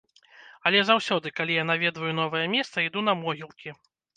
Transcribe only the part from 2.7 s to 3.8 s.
іду на могілкі.